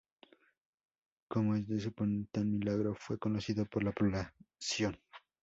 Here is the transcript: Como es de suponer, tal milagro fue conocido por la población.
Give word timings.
Como 1.27 1.53
es 1.53 1.67
de 1.67 1.79
suponer, 1.79 2.25
tal 2.31 2.47
milagro 2.47 2.95
fue 2.95 3.19
conocido 3.19 3.67
por 3.67 3.83
la 3.83 3.91
población. 3.91 4.97